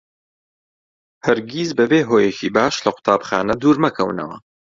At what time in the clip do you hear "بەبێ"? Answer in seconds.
1.79-1.99